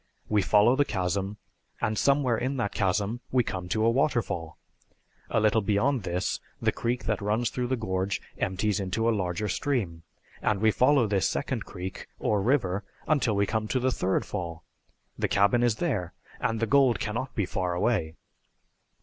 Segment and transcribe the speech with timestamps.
[0.29, 1.37] We follow the chasm,
[1.79, 4.57] and somewhere in that chasm we come to a waterfall.
[5.29, 9.47] A little beyond this the creek that runs through the gorge empties into a larger
[9.47, 10.01] stream,
[10.41, 14.63] and we follow this second creek or river until we come to the third fall.
[15.19, 18.15] The cabin is there, and the gold can not be far away."